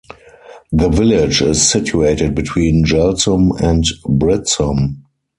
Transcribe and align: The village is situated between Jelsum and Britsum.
The 0.71 0.89
village 0.89 1.43
is 1.43 1.61
situated 1.61 2.33
between 2.33 2.83
Jelsum 2.83 3.55
and 3.61 3.83
Britsum. 4.03 5.03